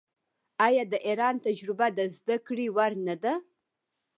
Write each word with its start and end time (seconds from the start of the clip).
آیا 0.65 0.83
د 0.91 0.93
ایران 1.07 1.35
تجربه 1.47 1.87
د 1.97 1.99
زده 2.17 2.37
کړې 2.47 2.67
وړ 2.75 2.91
نه 3.07 3.15
ده؟ 3.23 3.33